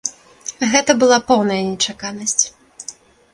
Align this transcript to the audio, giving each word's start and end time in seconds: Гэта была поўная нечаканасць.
Гэта 0.71 0.91
была 1.03 1.19
поўная 1.27 1.59
нечаканасць. 1.69 2.43